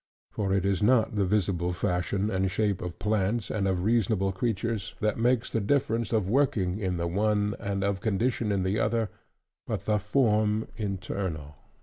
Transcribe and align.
For 0.31 0.51
it 0.51 0.65
is 0.65 0.81
not 0.81 1.13
the 1.13 1.25
visible 1.25 1.73
fashion 1.73 2.31
and 2.31 2.49
shape 2.49 2.81
of 2.81 2.97
plants, 2.97 3.51
and 3.51 3.67
of 3.67 3.83
reasonable 3.83 4.31
creatures, 4.31 4.95
that 4.99 5.19
makes 5.19 5.51
the 5.51 5.61
difference 5.61 6.11
of 6.11 6.27
working 6.27 6.79
in 6.79 6.97
the 6.97 7.05
one, 7.05 7.53
and 7.59 7.83
of 7.83 8.01
condition 8.01 8.51
in 8.51 8.63
the 8.63 8.79
other; 8.79 9.11
but 9.67 9.81
the 9.81 9.99
form 9.99 10.67
internal. 10.75 11.53